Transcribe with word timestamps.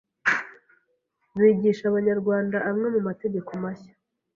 bigisha 1.37 1.83
Abanyarwanda 1.87 2.57
amwe 2.69 2.87
mu 2.95 3.01
mategeko 3.07 3.49
mashya 3.63 3.93